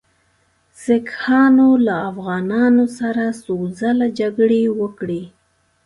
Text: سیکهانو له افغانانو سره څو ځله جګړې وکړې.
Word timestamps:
سیکهانو 0.83 1.69
له 1.85 1.95
افغانانو 2.11 2.85
سره 2.99 3.23
څو 3.43 3.55
ځله 3.79 4.07
جګړې 4.19 4.63
وکړې. 4.79 5.23